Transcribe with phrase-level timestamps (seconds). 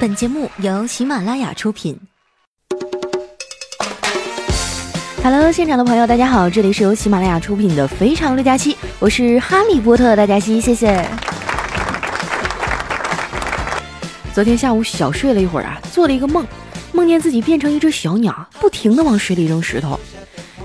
[0.00, 1.98] 本节目由喜马拉雅出品。
[5.24, 11.04] Hello，现场的朋友，大家好，这里是由喜马拉雅出品的《非常六加七》，我是哈利波特大家西，谢谢。
[14.32, 16.46] 昨天下午小睡了一会儿啊，做了一个梦，
[16.92, 19.98] 梦见自己变成一只小鸟，不停的往水里扔石头。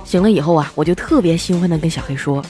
[0.05, 2.45] 醒了以后啊，我就特别兴奋的跟小黑说：“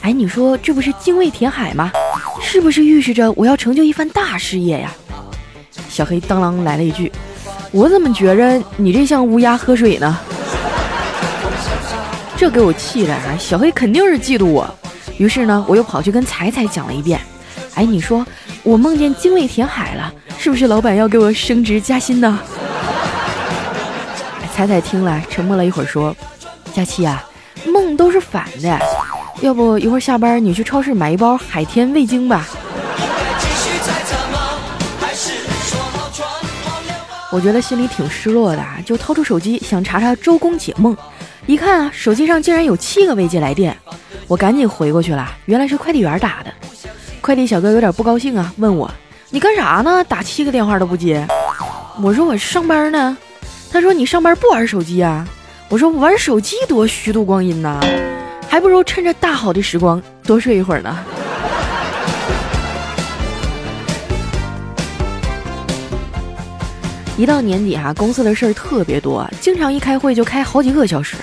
[0.00, 1.92] 哎，你说这不是精卫填海吗？
[2.40, 4.90] 是不是预示着我要成就一番大事业呀？”
[5.92, 7.12] 小黑当啷来了一句
[7.70, 10.18] ：“我怎么觉着你这像乌鸦喝水呢？”
[12.34, 13.36] 这给我气的啊！
[13.38, 14.66] 小黑肯定是嫉妒我。
[15.18, 17.20] 于是呢，我又跑去跟彩彩讲了一遍
[17.76, 18.26] ：“哎，你说
[18.62, 22.40] 我梦见精卫填海了，是不是老板要给我升职加薪呢？”
[24.56, 26.16] 彩彩听了，沉默了一会儿，说
[26.72, 27.22] ：“佳期啊，
[27.66, 28.78] 梦都是反的，
[29.42, 32.48] 要不一会儿下班你去超市买一包海天味精吧。”
[37.32, 40.94] 我觉得心里挺失落的，就掏出手机想查查周公解梦，
[41.46, 43.74] 一看啊，手机上竟然有七个未接来电，
[44.28, 46.52] 我赶紧回过去了，原来是快递员打的。
[47.22, 48.90] 快递小哥有点不高兴啊，问我
[49.30, 50.04] 你干啥呢？
[50.04, 51.26] 打七个电话都不接。
[52.02, 53.16] 我说我上班呢。
[53.72, 55.26] 他说你上班不玩手机啊？
[55.70, 57.80] 我说玩手机多虚度光阴呐，
[58.46, 60.98] 还不如趁着大好的时光多睡一会儿呢。
[67.22, 71.16] 一到年底哈，公司的事儿特别多，经常一开会就开好几个小时，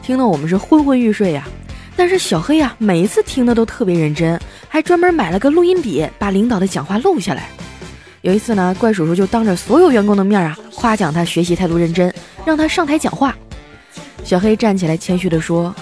[0.00, 1.46] 听得我们是昏昏欲睡呀。
[1.94, 7.50] 但是小黑呀，每一次听的都特别认真，还专门买了个录音笔，把领导的讲话录下来。
[8.22, 12.10] 有一次呢，怪叔叔就当着所有员工的面啊，夸奖他学习态度认真，
[12.46, 13.36] 让他上台讲话。
[14.24, 15.74] 小黑站起来谦虚地说：“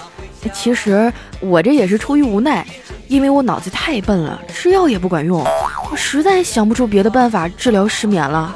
[0.51, 2.67] 其实我这也是出于无奈，
[3.07, 5.41] 因为我脑子太笨了，吃药也不管用，
[5.89, 8.53] 我实在想不出别的办法治疗失眠了。”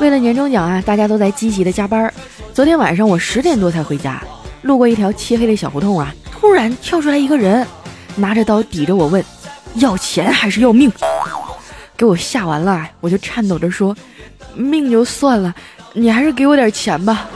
[0.00, 2.10] 为了年终奖啊，大家都在积极的加班。
[2.54, 4.22] 昨天晚上我十点多才回家，
[4.62, 7.66] 路过一条漆黑的小胡同啊，突然跳出来一个人，
[8.16, 9.22] 拿着刀抵着我问
[9.76, 10.90] ：“要钱还是要命？”
[11.98, 13.94] 给我吓完了，我就颤抖着说
[14.56, 15.54] ：“命就算了，
[15.92, 17.28] 你还是给我点钱吧。”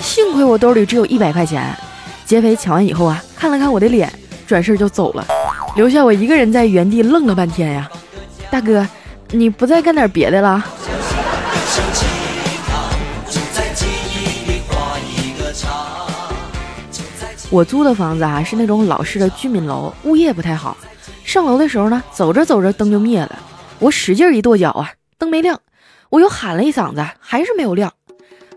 [0.00, 1.76] 幸亏我兜里只有一百块钱。
[2.24, 4.10] 劫匪抢完以后啊，看了看我的脸，
[4.46, 5.26] 转身就走了，
[5.74, 7.90] 留下我一个人在原地愣了半天呀。
[8.48, 8.86] 大哥。
[9.32, 10.62] 你不再干点别的了？
[17.50, 20.76] 我租的房子啊是那种老式的居民楼，物业不太好。
[21.24, 23.38] 上楼的时候呢，走着走着灯就灭了，
[23.78, 25.60] 我使劲一跺脚啊，灯没亮。
[26.10, 27.92] 我又喊了一嗓子，还是没有亮。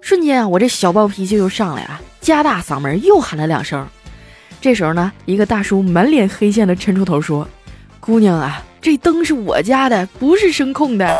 [0.02, 3.88] 瞬间啊，我这小暴脾气又上来了，加大嗓门又喊了两声。
[4.60, 7.48] 这时候呢，一个大叔满脸黑线的抻出头说
[8.00, 11.18] ：“姑娘啊。”这灯是我家的，不是声控的，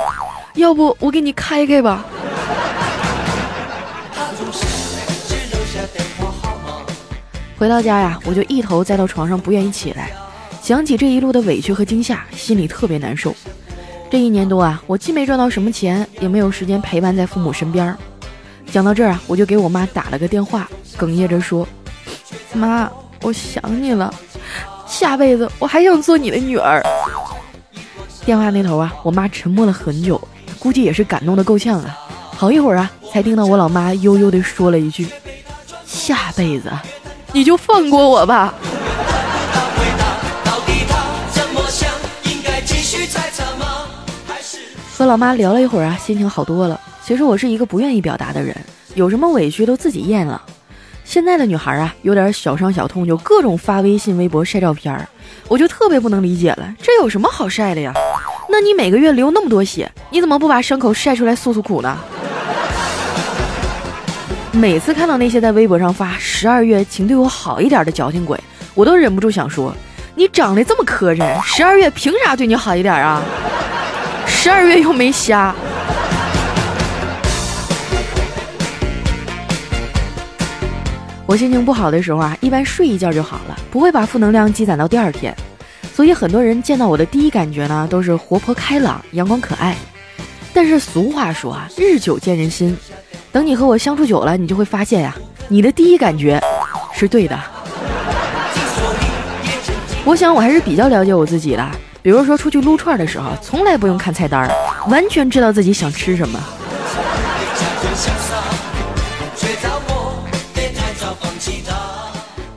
[0.54, 2.06] 要不我给你开开吧。
[7.58, 10.12] 回到家呀，我就一头栽到床上，不愿意起来。
[10.62, 13.34] 想起这一路的委屈和惊吓，心里特别难受。
[14.12, 17.98] 这一年多啊，我既没赚到什么钱，也没有时间陪伴在父母身边。
[18.72, 21.68] 讲到这儿啊，我就给我妈打了个电话，哽咽着说
[22.54, 22.88] ：“妈，
[23.24, 24.14] 我想你了，
[24.86, 26.80] 下辈子我还想做你的女儿。”
[28.26, 30.20] 电话那头啊，我妈沉默了很久，
[30.58, 31.96] 估计也是感动的够呛啊。
[32.36, 35.08] 好一会儿啊，才听到我老妈悠悠地说了一句
[35.86, 36.72] ：“下辈子
[37.32, 38.54] 你就放过我吧。”
[44.98, 46.80] 和老妈聊了一会儿啊，心情好多了。
[47.04, 48.56] 其实我是一个不愿意表达的人，
[48.96, 50.42] 有什么委屈都自己咽了。
[51.04, 55.08] 现在的女孩啊，有点小伤小痛就各种发微信、微博晒照片儿，
[55.48, 57.94] 我就特别不能理解了，这有什么好晒的呀？
[58.58, 61.98] 那你每个月流那么多血，你怎么不把伤口晒出来诉诉苦呢？
[64.54, 68.42] 每次看到那些在微博上发“十二月请对我好一点”的矫情鬼，
[68.74, 69.76] 我都忍不住想说：
[70.16, 73.22] 你长得这么磕碜，十二月凭啥对你好一点啊？
[74.26, 75.54] 十二月又没瞎。
[81.26, 85.36] 我心情不好的时候啊，一般睡一觉就好了，不会把负能量积攒到第二天。
[85.96, 89.78] 所以很多人见到我的第一感觉呢，都是活泼开朗、阳光可爱。
[90.54, 92.76] 但是俗话说啊，日久见人心。
[93.32, 95.16] 等你和我相处久了，你就会发现呀，
[95.48, 96.38] 你的第一感觉
[96.94, 97.40] 是对的。
[100.04, 101.66] 我想我还是比较了解我自己的。
[102.02, 104.52] 比如说出去撸串的时候，从来不用看菜单，
[104.90, 106.38] 完全知道自己想吃什么。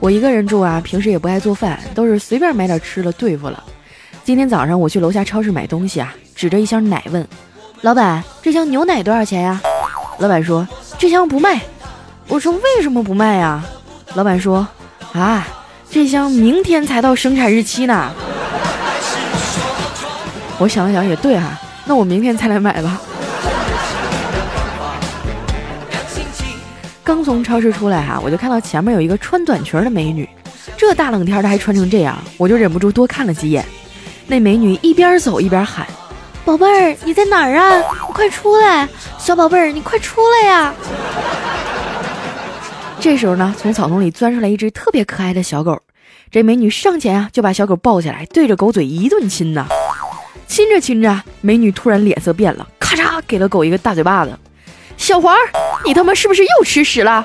[0.00, 3.62] 我一个人住啊，平时也不爱做饭，都是随便买点吃的对付了。
[4.24, 7.26] 今天早上我去楼下超市买东西啊，指着一箱奶问
[7.80, 9.60] 老板：“这箱牛奶多少钱呀？”
[10.18, 10.66] 老板说
[10.98, 11.60] ：“这箱不卖。”
[12.28, 13.64] 我说：“为什么不卖呀？”
[14.14, 14.66] 老板说
[15.12, 15.46] ：“啊，
[15.90, 18.10] 这箱明天才到生产日期呢。”
[20.58, 23.00] 我想了想，也对哈，那我明天才来买吧。
[27.08, 30.28] 刚从超市出来哈，我就看到前面有一个穿短裙的美女，
[30.76, 33.64] 这大冷天的还穿成这样，我就忍不住多看了几眼。
[34.26, 35.86] 那美女一边走一边喊
[36.44, 37.78] ：“宝贝儿，你在哪儿啊？
[37.78, 38.86] 你快出来！
[39.18, 40.74] 小宝贝儿，你快出来呀！”
[43.00, 45.80] 这时候呢，从草丛里钻出来一只特别可爱的小狗，
[46.30, 49.66] 这美女上前啊，就把小狗抱起来，对着狗嘴一顿亲呐。
[50.46, 54.38] 亲着亲着，美女突然脸色变了，咔嚓给了狗一个大嘴巴子。
[55.08, 55.34] 小黄，
[55.86, 57.24] 你他妈是不是又吃屎了？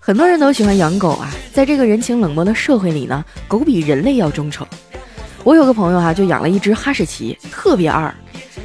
[0.00, 4.66] 很多人都喜欢养狗啊，在这个人情冷漠的社会里呢，狗比人类要忠诚。
[5.44, 8.12] 我有个朋友哈，就养了一只哈士奇，特别二。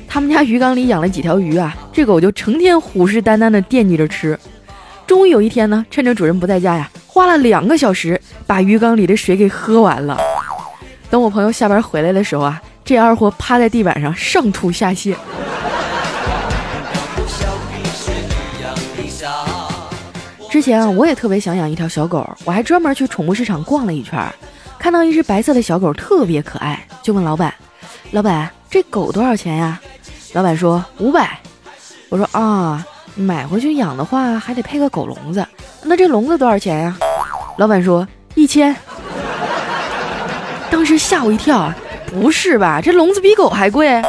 [0.07, 4.35] 他们家鱼缸里养了几条鱼啊，这狗就成天虎视眈眈的惦记着吃。
[5.05, 10.17] 终于有一天呢，趁着主人不在家呀，花了两个小时把鱼缸里的水给喝完了。
[11.11, 12.59] 等我朋友下班回来的时候啊。
[12.89, 15.15] 这二货趴在地板上上吐下泻。
[20.49, 24.19] 之前啊，我也特别想养一条小狗，我还专门去宠物市场逛了一圈，
[24.79, 27.53] 看到一只白色的小狗特别可爱，就问老板
[28.09, 29.79] ：“老板，这狗多少钱呀？”
[30.33, 31.37] 老板说：“五百。”
[32.09, 32.83] 我说：“啊，
[33.13, 35.47] 买回去养的话还得配个狗笼子，
[35.83, 36.97] 那这笼子多少钱呀？”
[37.57, 38.75] 老板说：“一千。”
[40.71, 41.71] 当时吓我一跳！
[42.09, 42.81] 不是吧？
[42.81, 44.01] 这笼子比狗还贵？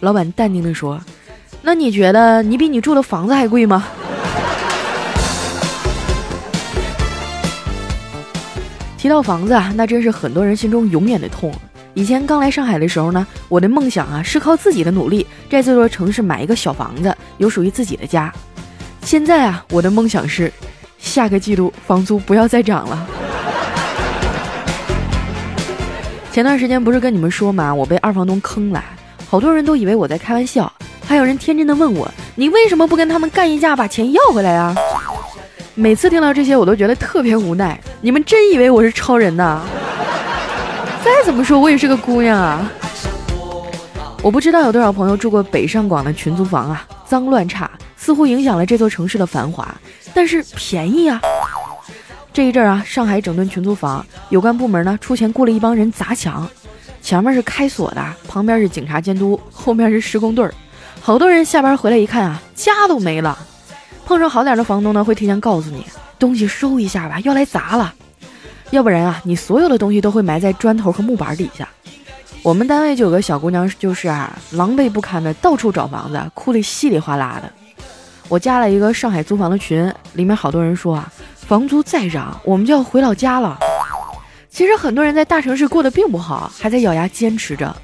[0.00, 1.00] 老板淡定地说
[1.62, 3.84] ：“那你觉得你比你住的房子还贵吗？”
[8.96, 11.52] 提到房子啊，那真是很多人心中永远的痛。
[11.94, 18.32] 以前刚来上海的时候呢，我的梦想啊是靠自己的努力，在这座城市买一个小房子，有属于自己的家。
[19.02, 20.52] 现在啊，我的梦想是
[20.98, 23.08] 下个季度房租不要再涨了。
[26.30, 28.82] 前段时间不是跟你们说嘛，我被二房东坑了，
[29.28, 30.72] 好多人都以为我在开玩笑，
[31.04, 34.74] 还有人天真的问我，你为什么不跟他们干一架把钱要回来啊？
[35.74, 37.80] 每次听到这些，我都觉得特别无奈。
[38.00, 39.62] 你们真以为我是超人呐？
[41.04, 42.70] 再怎么说，我也是个姑娘啊。
[44.22, 49.72] 我不知道有多少朋友住过北上广的群租房啊，脏乱差，似乎影响了这座城市的繁华，
[50.12, 51.20] 但是便宜啊。
[52.38, 56.48] 这一阵儿啊，上海整顿群租房，有关部门呢出钱雇了一帮人砸墙，
[57.02, 60.54] 前面是开锁的，旁边是警察监督，后面是施工队儿，
[61.00, 63.36] 好多人下班回来一看啊，家都没了。
[64.06, 65.84] 碰上好点的房东呢，会提前告诉你
[66.16, 67.92] 东西收一下吧，要来砸了，
[68.70, 71.68] 要不然啊，你所有的东西都会埋在砖头和木板底下。
[72.44, 77.52] 我们单位就有个小姑娘，就是啊，狼狈不堪的到处找房子，哭得稀里哗啦的。
[78.28, 81.12] 我加了一个上海租房的群，里面好多人说啊。
[81.48, 83.58] 房租再涨，我们就要回老家了。
[84.50, 87.74] 其实很多人在大城市过得并不好，还在咬牙坚持着。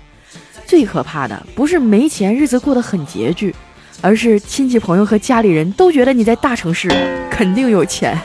[0.66, 3.54] 最可怕的不是没钱，日子过得很拮据，
[4.02, 6.90] 而是亲戚朋友和家里人都觉得你在大城市
[7.30, 8.21] 肯定有钱。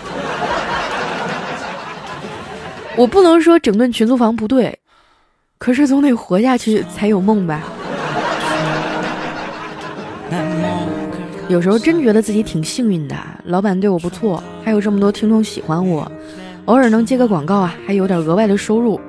[2.97, 4.77] 我不能说整顿群租房不对，
[5.57, 7.63] 可是总得活下去才有梦吧。
[11.49, 13.15] 有时候真觉得自己挺幸运的，
[13.45, 16.09] 老板对我不错，还有这么多听众喜欢我，
[16.65, 19.01] 偶尔能接个广告啊，还有点额外的收入。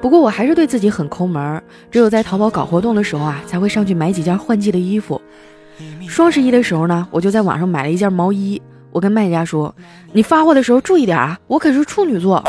[0.00, 5.20] 不过我还是对自己很抠门，只有在淘宝搞活动的时候啊，才会上去买几件换季的衣服。
[6.06, 9.74] 双十一的时候呢，我就在网上买了一件毛衣，我跟卖家说
[10.14, 12.40] ：“你发货的时候注意点啊，我可是处女座。”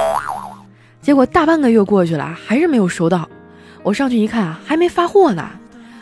[1.02, 3.28] 结果大半个月过去了，还是没有收到。
[3.82, 5.50] 我上去一看啊，还没发货呢，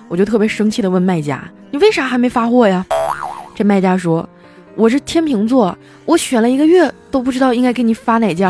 [0.09, 1.41] 我就特别生气的问卖家
[1.71, 2.85] ：“你为啥还没发货呀？”
[3.59, 4.27] 这卖家说
[4.73, 8.49] ：“我是天秤座，我选了一个月都不知道应该给你发哪件。”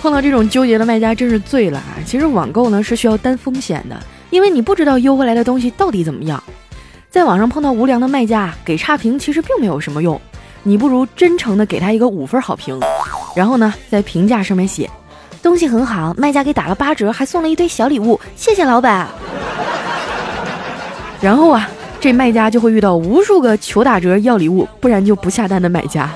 [0.00, 1.98] 碰到这种纠结的卖家真是醉了啊！
[2.06, 4.00] 其实网购呢是需要担风险的，
[4.30, 6.40] 因为你不知道邮回来的东西到底怎么样。
[7.10, 10.20] 在网上碰到无良的卖家，给差评其实并没有什么用，
[10.62, 12.78] 你不如真诚的给他一个五分好评，
[13.34, 14.88] 然后呢在评价上面写
[15.42, 19.08] ：“东西很好，卖家给打了八折，还送了一堆小礼物，谢谢老板。”
[21.20, 21.68] 然后啊，
[22.00, 26.08] 这卖家就会遇到无数个求打折要礼物，不然就不下单的买家。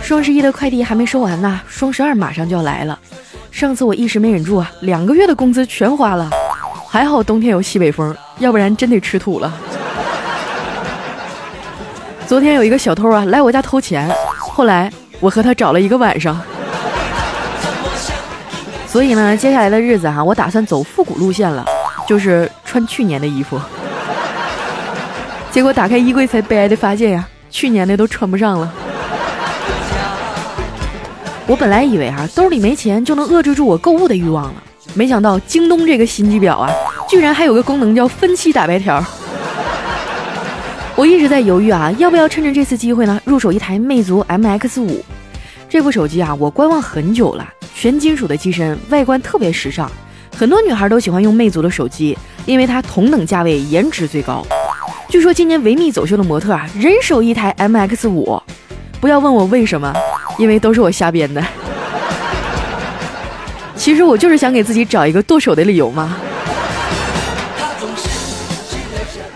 [0.00, 2.98] 双十一的快递还没收完呢，双十二马上就要来了。
[3.50, 6.30] 上次我一时没忍住啊，两个月的工资全花了。
[6.88, 9.52] 还好冬天有西北风，要不然真得吃土了。
[12.26, 16.40] 昨天有一个小偷啊来我家偷钱，后来我和他找了一个晚上。
[18.94, 21.66] 所以呢，接下来的日子哈，我打算走复古路线了，
[22.06, 23.60] 就是穿去年的衣服。
[25.50, 28.72] 结果打开衣柜才悲哀的发现呀，去年的都穿不上了。
[31.48, 34.62] 我本来以为啊，兜里没钱就能遏制住我购物的欲望了，
[34.94, 36.70] 没想到京东这个心机婊啊，
[37.08, 39.04] 居然还有个功能叫分期打白条。
[40.94, 45.04] 我一直在犹豫啊，要不要趁着这次机会呢，入手一台魅族 MX 五。
[45.68, 47.44] 这部手机啊，我观望很久了。
[47.84, 49.86] 全金属的机身，外观特别时尚，
[50.38, 54.42] 很多女孩都喜欢用魅族的手机，因为它同等价位颜值最高。
[55.10, 58.42] 据说今年维密走秀的模特啊，人手一台 MX 五。
[59.02, 59.92] 不要问我为什么，
[60.38, 61.44] 因为都是我瞎编的。
[63.76, 66.16] 其实我就是想给自己找一个剁手的理由嘛。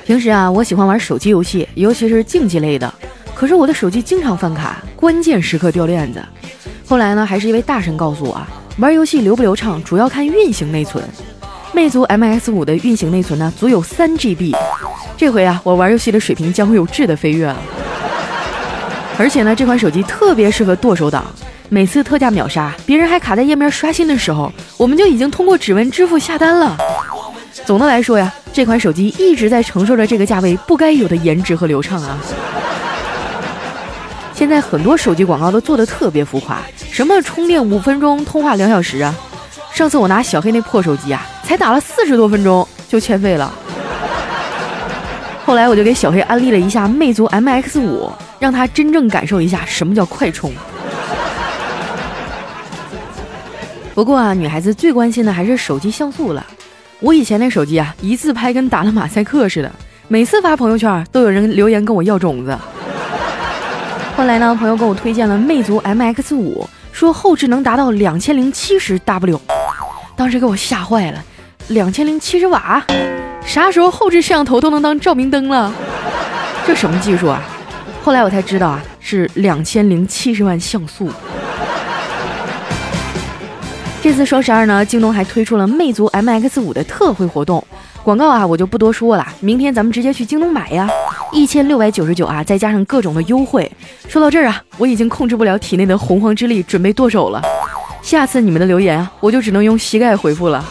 [0.06, 2.94] 平时啊，我喜欢玩手机游戏，尤其是竞技类的，
[3.34, 6.24] 可是我的手机经常犯卡，关键时刻掉链子。
[6.88, 11.04] 后来呢，还是一位大神告诉我啊，玩游戏流不流畅主要看运行内存。
[11.74, 14.54] 魅族 MX 五的运行内存呢，足有三 GB。
[15.14, 17.56] 这回啊，我玩游戏的水平将会有质的飞跃了。
[19.18, 21.26] 而且呢，这款手机特别适合剁手党。
[21.68, 26.74] 每次特价秒杀，别人还卡在页面刷新的时候，我们就已经通过指纹支付下单了。
[27.66, 32.18] 总的来说呀，这款手机一直在承受着这个价位不该有的颜值和流畅啊。
[34.38, 39.12] 现在很多手机广告都做的特别浮夸，什么充电五分钟，通话两小时啊！
[39.74, 43.52] 上次我拿小黑那破手机啊，才打了四十多分钟就欠费了。
[45.44, 50.52] 后来我就给小黑安利了一下魅族 MX 五，让他真正感受一下什么叫快充。
[53.92, 56.46] 不过啊，女孩子最关心的还是手机像素了。
[57.00, 59.72] 我以前那手机啊，一自拍跟打了马赛克似的，
[60.06, 62.56] 每次发朋友圈都有人留言跟我要种子。
[64.18, 69.40] 后来呢，朋友给我推荐了魅族 MX 五，说后置能达到两千零七十 W，
[70.16, 71.22] 当时给我吓坏了，
[71.68, 72.84] 两千零七十瓦，
[73.46, 75.72] 啥时候后置摄像头都能当照明灯了？
[76.66, 77.40] 这什么技术啊？
[78.02, 81.08] 后来我才知道啊，是两千零七十万像素。
[84.02, 87.64] 这次双十二呢，京东还推出了魅族 MX 五的特惠活动。
[88.02, 89.24] 广告啊，我就不多说了。
[89.38, 90.88] 明天咱们直接去京东买呀，
[91.32, 93.70] 一千六百九十九啊，再加上各种的优惠。
[94.08, 97.42] 说到这儿啊，我已经控制不了体内的洪荒之力，准备剁手了。
[98.02, 100.64] 下次你们的留言啊，我就只能用膝盖回复了。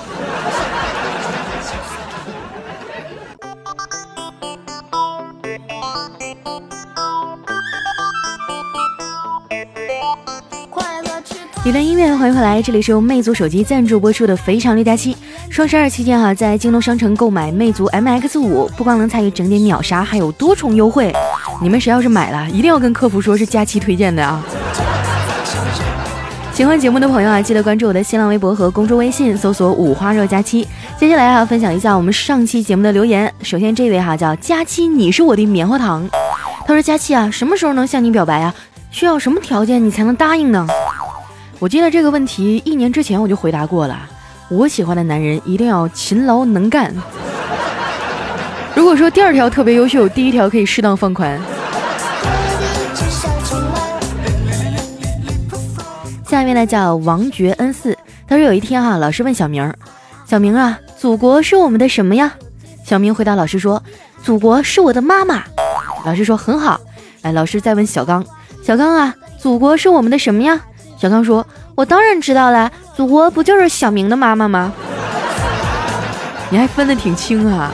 [11.67, 15.13] 一段音乐，欢迎回来，这里是由魅族手机赞助播出的《肥肠六加七》。
[15.49, 21.13] 双十二期间哈，在京东商城购买魅族 MX 五，不光能参与整点秒杀，还有多重优惠。
[21.61, 24.41] 你们谁要是买了，一定要跟客服说是佳期推荐的啊！
[26.53, 30.65] 喜欢节目的朋友啊，记得关注我的新浪微博和公众微信，搜索“五花肉佳期”。
[30.97, 33.29] 接下来啊，分享一下我们上期节目的留言。
[33.41, 36.09] 首先这位哈叫佳期，你是我的棉花糖。
[36.65, 38.55] 他说：“佳期啊，什么时候能向你表白啊？
[38.89, 40.65] 需要什么条件你才能答应呢？”
[41.59, 44.07] 我记得这个问题一年之前我就回答过了。
[44.49, 46.93] 我喜欢的男人一定要勤劳能干。
[48.75, 51.39] 如果说第二条特别优秀，第一条可以适当放宽。
[56.27, 57.97] 下面呢叫王爵恩四，
[58.27, 59.73] 他说有一天哈，老师问小明
[60.27, 62.33] ：“小明啊，祖国是我们的什么呀？”
[62.85, 63.81] 小明回答老师说
[64.23, 65.43] ：“祖国是我的妈妈。”
[66.05, 66.79] 老师说：“很好。”
[67.23, 68.23] 哎，老师再问小刚
[68.61, 70.61] ：“小刚啊，祖国是我们的什么呀？”
[70.97, 74.73] 小刚说：“我当然知道啦，祖国不就是小明的妈妈吗？
[76.49, 77.71] 你还分得挺清啊。”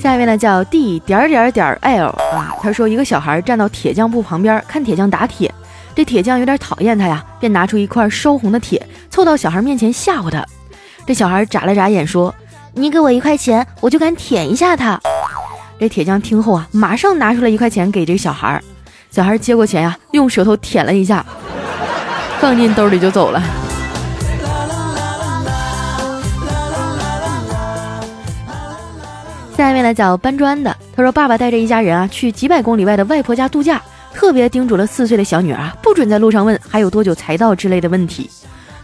[0.00, 5.52] 下一位呢叫 D 点点点 L 啊，他说一个小孩站到铁匠铺旁边看铁匠打铁，
[5.96, 10.46] 这铁匠有点讨厌他呀，便拿出一块烧红的铁，凑到小孩面前吓唬他。
[11.04, 12.32] 这小孩眨了眨眼说
[12.72, 15.00] ：“你给我一块钱，我就敢舔一下他。”
[15.78, 18.62] 这铁匠听后啊，马上拿出来一块钱给这个小孩儿。
[19.10, 21.24] 小孩接过钱呀，用舌头舔了一下，
[22.40, 23.42] 放进兜里就走了。
[29.56, 33.80] 下一位呢叫搬砖的，他说：“爸爸带着一家人啊去几百公里外的外婆家度假，
[34.12, 38.30] 特别叮嘱了四岁的小女儿啊，不准在路上问还有多久才到之类的问题。”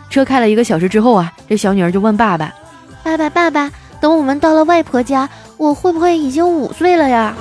[0.08, 2.52] 车开了一个小时之后啊，这小女儿就问爸爸
[3.02, 3.70] ：“爸爸，爸爸，
[4.00, 5.28] 等我们到了外婆家。”
[5.62, 7.33] 我会不会已经五岁了呀？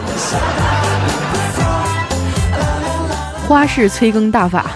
[3.47, 4.67] 花式催更大法。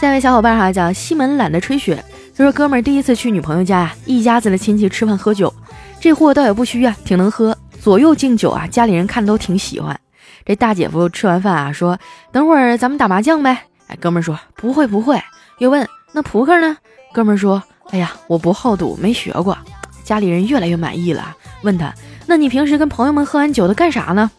[0.00, 2.02] 下一位小伙伴哈叫西门懒得吹雪，
[2.34, 5.52] 他说哥们儿第一次去女朋友家呀，一家子的亲戚吃饭喝酒，
[6.00, 10.00] 这货倒也不虚啊，挺能喝，左右敬酒啊，家里人看都挺喜欢。
[10.46, 11.98] 这大姐夫吃完饭啊，说
[12.32, 13.64] 等会儿咱们打麻将呗。
[13.88, 15.22] 哎，哥们儿说不会不会，
[15.58, 16.78] 又问那扑克呢？
[17.12, 19.56] 哥们儿说哎呀我不好赌，没学过。
[20.04, 21.92] 家里人越来越满意了，问他
[22.26, 24.30] 那你平时跟朋友们喝完酒都干啥呢？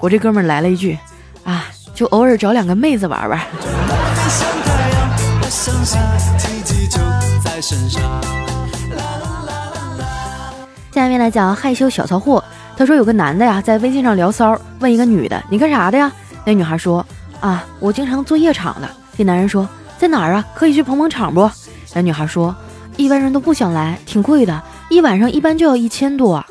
[0.00, 0.98] 我这哥们儿来了一句
[1.44, 3.40] 啊，就偶尔找两个妹子玩玩。
[10.92, 12.42] 下面来讲害羞小骚货。
[12.76, 16.10] 他说有个男的呀，在微信上聊骚，问一个女的你干啥的呀？
[16.44, 17.04] 那女孩说
[17.40, 18.88] 啊，我经常做夜场的。
[19.16, 19.66] 这男人说
[19.98, 20.44] 在哪儿啊？
[20.54, 21.50] 可以去捧捧场不？
[21.94, 22.54] 那女孩说
[22.96, 26.44] 一般人都不想来，挺贵的，一晚上一般就要一千多。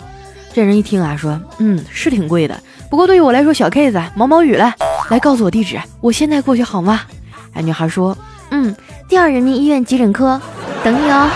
[0.53, 2.57] 这人一听啊，说嗯是挺贵的，
[2.89, 4.73] 不过对于我来说小 case，毛毛雨了。
[5.09, 7.01] 来告诉我地址，我现在过去好吗？
[7.53, 8.17] 哎，女孩说
[8.51, 8.75] 嗯。
[9.07, 10.41] 第二人民医院急诊科，
[10.83, 11.29] 等你哦。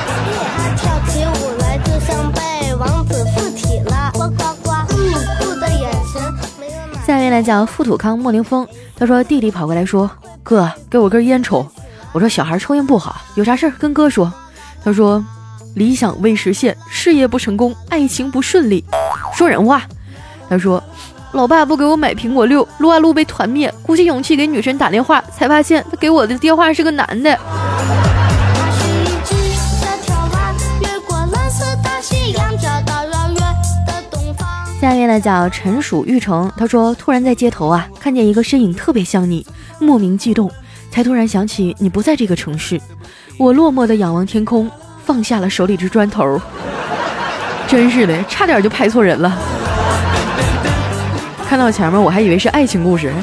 [7.06, 10.10] 下面来讲富土康莫凌峰，他说弟弟跑过来说
[10.42, 11.64] ：“哥，给我根烟抽。”
[12.12, 14.34] 我说：“小孩抽烟不好，有啥事儿跟哥说。”
[14.84, 15.24] 他说
[15.76, 18.84] ：“理想未实现，事业不成功，爱情不顺利。”
[19.36, 19.84] 说人话。
[20.50, 20.84] 他说。
[21.34, 27.38] 老爸不给我买苹果六，撸啊撸被团灭，鼓起勇气给女神打电话，才发现他给我的电话是个男的。
[34.82, 39.46] 下面呢叫陈蜀玉成，他说突然在街头啊看见一个身影特别像你，
[39.80, 40.52] 莫名激动，
[40.90, 42.82] 才突然想起你不在这个城市，
[43.40, 44.70] 我落寞的仰望天空，
[45.06, 46.38] 放下了手里这砖头，
[47.70, 49.34] 真是的，差点就拍错人了。
[51.48, 53.14] 看到前面我还以为是爱情故事，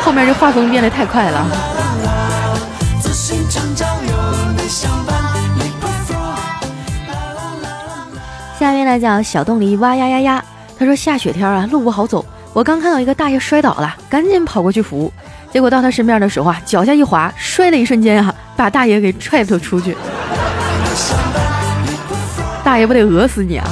[0.00, 1.46] 后面这画风变得太快了。
[8.58, 10.44] 下面来讲小洞里哇呀呀呀，
[10.78, 15.12] 他说下雪天啊路不好走，我刚看到一个大爷摔倒了，赶紧跑过去扶，
[15.52, 19.96] 结果到他身边的时候啊脚下一滑，摔的一瞬间啊把大爷给踹了出去，
[22.64, 23.64] 大爷不得讹死你啊！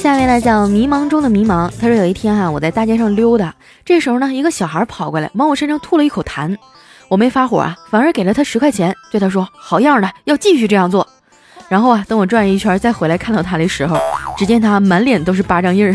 [0.00, 1.70] 下面呢叫迷茫中的迷茫。
[1.78, 6.56] 他说有一天哈，我在大街上溜达，这时候呢，一个小孩跑过来，往我身上吐了一口痰。
[7.08, 11.06] 我没发火啊，反而给了他十块钱，对他说：“好样的，要继续这样做。”
[11.68, 13.98] 然后啊，等我转一圈再回来看到他的时候，
[14.38, 15.94] 只见他满脸都是巴掌印儿。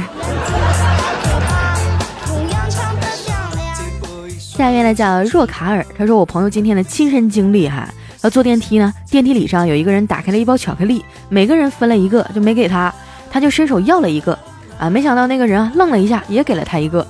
[4.58, 5.86] 下面呢叫若卡尔。
[5.96, 7.88] 他说我朋友今天的亲身经历哈，
[8.24, 12.92] 要坐电梯呢，电梯里上有一个人打开了一包巧克力，每个人分了一个，就没给他。
[13.30, 14.38] 他就伸手要了一个，
[14.80, 17.06] 啊，没想到那个人啊愣了一下，也给了他一个。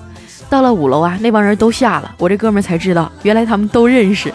[0.49, 4.33] 到了五楼啊，那帮人都下了，我这哥们才知道，原来他们都认识，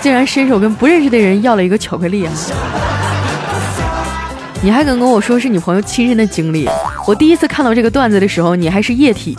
[0.00, 2.32] 竟然伸手跟不认识的人要了一个巧克力啊！
[4.62, 6.66] 你还敢跟我说是你朋友亲身的经历？
[7.06, 9.36] 我第一次看到这个段子的时候，你还是液体。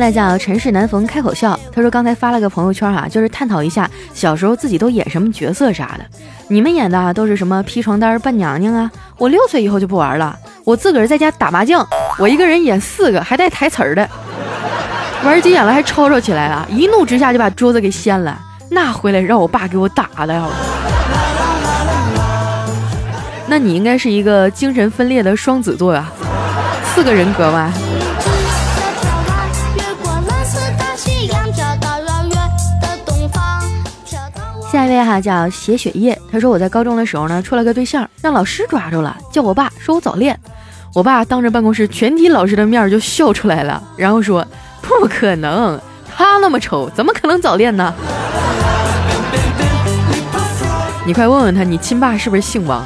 [0.00, 1.58] 来讲，尘世难逢开口笑。
[1.70, 6.04] 他说刚才发了个朋友圈哈，就是探讨一下小时候自己都演什么角色啥的。
[6.48, 8.90] 你们演的啊都是什么披床单扮娘娘啊？
[9.18, 10.34] 我六岁以后就不玩了，
[10.64, 11.86] 我自个儿在家打麻将，
[12.18, 14.08] 我一个人演四个，还带台词儿的。
[15.22, 20.48] 玩急眼了还吵吵起来了，一怒之下就把桌子给掀了，那回来让我爸给我打的呀。
[23.46, 26.10] 那你应该是一个精神分裂的双子座呀，
[26.84, 27.70] 四个人格吧。
[35.00, 40.38] 位哈叫写雪夜，他说我在高中的时候呢处了个对象，让老师抓住了，叫我爸说我早恋，
[40.94, 44.46] 我爸当着办公室全体老师的面就笑出来了，然后说
[44.82, 45.80] 不可能，
[46.14, 47.94] 他那么丑，怎么可能早恋呢？
[51.06, 52.84] 你快问问他，你亲爸是不是姓王？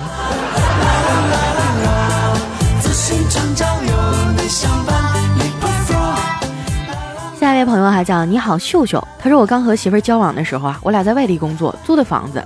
[7.65, 12.43] 朋友还叫你好秀秀，他说我刚和媳妇交往的时候啊，我俩在外地工作，租的房子。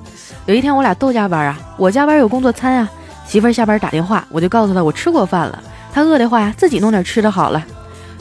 [0.46, 2.88] 有一天我俩都加班啊，我加班有工作餐啊，
[3.26, 7.64] 媳妇下班打电话，我就告诉她我吃过饭了，她饿的话呀自己弄点吃的好了。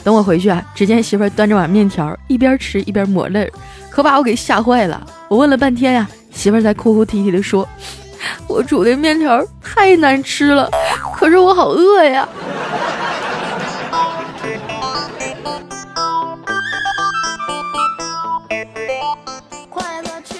[0.04, 3.50] 等我回去啊，只见媳妇端着碗面条，一边吃一边抹泪，
[3.90, 5.04] 可把我给吓坏了。
[5.28, 7.68] 我问了半天呀，媳妇儿才哭哭啼啼的说，
[8.46, 10.70] 我煮的面条太难吃了，
[11.14, 12.26] 可是我好饿呀。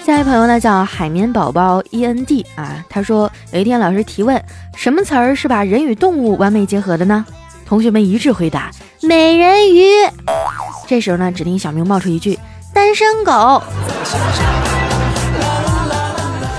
[0.08, 4.42] 下一位朋友呢叫海绵宝宝 E N D 啊，他说有一天老师提问，
[4.74, 7.26] 什么词儿是把人与动物完美结合的呢？
[7.66, 8.70] 同学们一致回答
[9.02, 9.84] 美人鱼。
[10.86, 12.38] 这时候呢，只听小明冒出一句
[12.72, 13.62] 单身狗。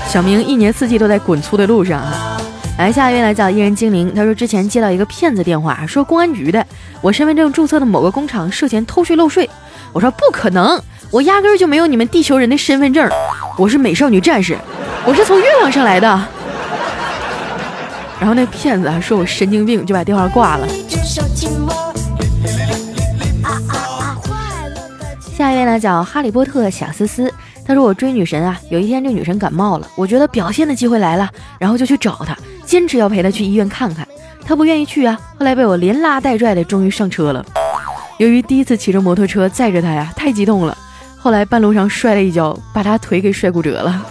[0.08, 2.40] 小明一年四季都在滚粗的路上啊。
[2.78, 6.64] 来，下一位来叫艺人精灵，他说之前接到一个骗子电话，说公安局的，
[7.02, 9.50] 我身份证注册的某个工厂涉嫌偷税漏税。
[9.92, 10.80] 我说不可能，
[11.12, 13.10] 我压根儿就没有你们地球人的身份证，
[13.58, 14.56] 我是美少女战士，
[15.04, 16.08] 我是从月亮上来的。
[18.20, 20.68] 然后那骗子还说我神经病，就把电话挂了。
[25.36, 27.34] 下一位呢叫哈利波特小思思，
[27.66, 34.08] 他说我追女神啊，有一天这女神感冒了，我觉得表现的机会来了，然后就去找她，坚持要陪她去医院看看，
[34.46, 37.44] 她不愿意去啊，后来被我连拉带拽的，终于上车了。
[38.18, 40.78] 由于第一次骑着摩托车载着她呀，太激动了，
[41.22, 44.06] 后来半路上摔了一跤，把他腿给摔骨折了。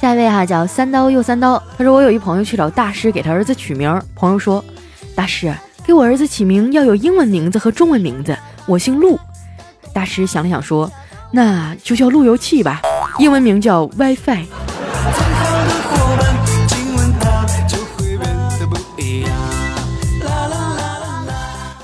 [0.00, 4.64] 下一位哈叫三刀又三刀，他说我有一朋友去找大师给他儿子取名，朋友说
[5.14, 5.52] 大师
[5.84, 9.18] 给我儿子起名要有英文名字和中文名字，我姓陆。
[9.92, 10.90] 大师想了想说，
[11.30, 12.80] 那就叫路由器吧，
[13.18, 14.44] 英文名叫 WiFi。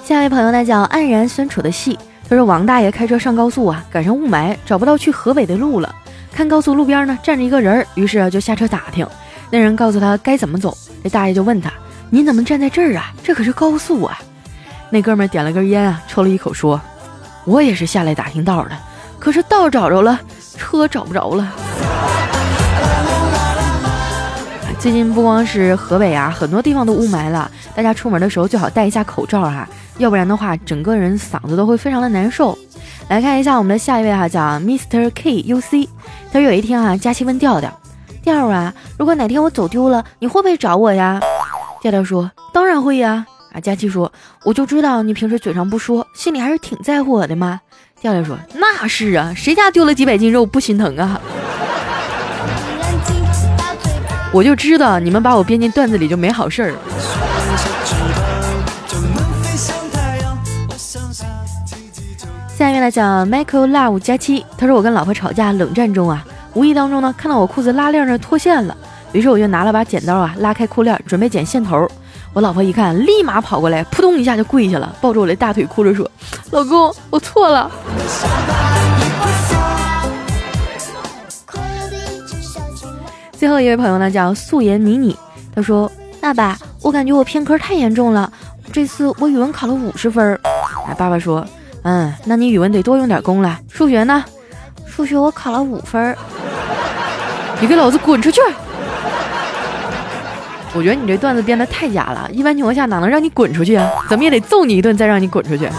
[0.04, 5.94] 下一位朋友呢叫黯然酸楚的戏，他说王大爷开车上高速啊，赶上雾霾，找不到去河北的路了。
[6.32, 9.06] 看高速路边呢站着一个人，于是就下车打听。
[9.50, 10.76] 那人告诉他该怎么走。
[11.02, 11.70] 这大爷就问他
[12.10, 13.12] ：“您怎么站在这儿啊？
[13.22, 14.18] 这可是高速啊！”
[14.90, 16.80] 那哥们点了根烟啊，抽了一口，说
[17.44, 18.70] ：“我也是下来打听道的，
[19.18, 20.18] 可是道找着了，
[20.56, 21.52] 车找不着了。”
[24.80, 32.56] 最近不光是河北啊，很多地方都雾霾了，大家出门的时候最好戴一下口罩哈，要不然的话，整个人嗓子都会非常的难受。
[33.08, 35.88] 来看一下我们的下一位哈，叫 Mr K U C。
[36.32, 37.76] 他说有一天啊，佳期问调调
[38.22, 41.20] ：“调啊，如果哪天我走丢了，你会不会找我呀？”
[41.82, 44.12] 调调说：“当然会呀。”啊，佳期说
[44.44, 47.60] ：“我就知道你平时嘴上不说，心里还是挺在乎我的嘛。”
[48.00, 51.20] 调调说：“那是啊，谁家丢了几百斤肉不心疼啊？”
[54.30, 56.74] 我就知道你们把我编进段子里就没好事儿。
[62.56, 68.76] 下面来讲 Michael Love 加七，他说我跟老婆吵架，冷战中啊，无意当中呢看到我裤子拉链那脱线了，
[69.12, 71.88] 于是我就拿了把剪刀啊，拉开裤链准备剪线头。
[72.34, 76.08] 我老婆一看，立马跑过来，扑通一下就跪下了，抱着我的大腿哭着说
[76.50, 77.70] ：“老公，我错了。”
[83.38, 85.16] 最后一位朋友呢叫素颜迷你，
[85.54, 85.88] 他说
[86.20, 88.28] ：“爸爸，我感觉我偏科太严重了，
[88.72, 90.36] 这次我语文考了五十分。”
[90.88, 91.46] 哎，爸爸说。
[91.82, 93.56] 嗯，那你语文得多用点功了。
[93.70, 94.24] 数学呢？
[94.88, 96.16] 数学我考了五分。
[97.62, 98.40] 你给老子滚出去！
[100.74, 103.88] 我觉得你这段子编的太假了，一般情况下哪能让你滚出去啊？
[104.10, 105.70] 怎么也得揍你一顿再让你滚出去。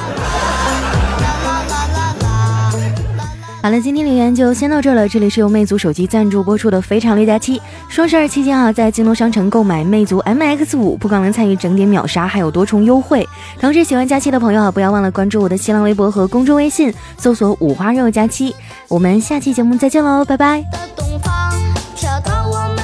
[3.62, 5.08] 好了，今天留言就先到这了。
[5.08, 7.60] 这里是由魅族手机赞助播出的《非常六加七》。
[7.90, 13.28] 双十二期间啊，在京东商城购买魅族 MX 五，不光能参与整点秒杀，还有多重优惠。
[13.60, 18.56] 同时，喜欢佳期的朋友啊，不要忘了关注我的新浪微博和公众微信，搜索“五花肉佳期”。
[18.88, 20.62] 我们下期节目再见喽，拜拜。
[20.72, 21.52] 的东方，
[21.98, 22.79] 跳到我